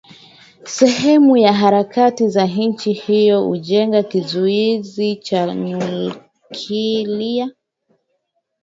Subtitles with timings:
[0.63, 7.49] sehemu ya harakati za nchi hiyo kujenga kizuizi cha nyuklia